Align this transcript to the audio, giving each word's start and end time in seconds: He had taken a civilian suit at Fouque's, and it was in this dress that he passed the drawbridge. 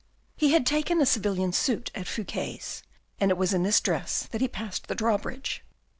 He 0.35 0.51
had 0.51 0.65
taken 0.65 0.99
a 0.99 1.05
civilian 1.05 1.53
suit 1.53 1.91
at 1.93 2.07
Fouque's, 2.07 2.81
and 3.19 3.29
it 3.29 3.37
was 3.37 3.53
in 3.53 3.61
this 3.61 3.79
dress 3.79 4.23
that 4.31 4.41
he 4.41 4.47
passed 4.47 4.87
the 4.87 4.95
drawbridge. 4.95 5.63